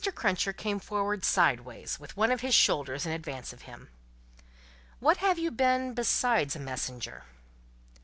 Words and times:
Cruncher 0.15 0.51
came 0.51 0.79
forward 0.79 1.23
sideways, 1.23 1.99
with 1.99 2.17
one 2.17 2.31
of 2.31 2.41
his 2.41 2.55
shoulders 2.55 3.05
in 3.05 3.11
advance 3.11 3.53
of 3.53 3.69
him. 3.69 3.89
"What 4.99 5.17
have 5.17 5.37
you 5.37 5.51
been, 5.51 5.93
besides 5.93 6.55
a 6.55 6.59
messenger?" 6.59 7.25